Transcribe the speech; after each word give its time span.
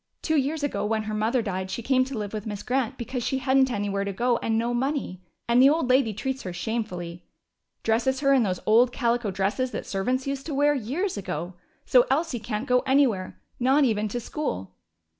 Two 0.23 0.35
years 0.35 0.63
ago, 0.63 0.83
when 0.83 1.03
her 1.03 1.13
mother 1.13 1.43
died, 1.43 1.69
she 1.69 1.83
came 1.83 2.03
to 2.05 2.17
live 2.17 2.33
with 2.33 2.47
Miss 2.47 2.63
Grant 2.63 2.97
because 2.97 3.21
she 3.21 3.37
hadn't 3.37 3.69
anywhere 3.69 4.03
to 4.03 4.11
go 4.11 4.37
and 4.37 4.57
no 4.57 4.73
money. 4.73 5.21
And 5.47 5.61
the 5.61 5.69
old 5.69 5.91
lady 5.91 6.11
treats 6.11 6.41
her 6.41 6.51
shamefully. 6.51 7.27
Dresses 7.83 8.21
her 8.21 8.33
in 8.33 8.41
those 8.41 8.59
old 8.65 8.91
calico 8.91 9.29
dresses 9.29 9.69
that 9.69 9.85
servants 9.85 10.25
used 10.25 10.47
to 10.47 10.55
wear 10.55 10.73
years 10.73 11.17
ago. 11.17 11.53
So 11.85 12.07
Elsie 12.09 12.39
can't 12.39 12.65
go 12.67 12.79
anywhere, 12.79 13.39
not 13.59 13.83
even 13.83 14.07
to 14.07 14.19
school." 14.19 14.73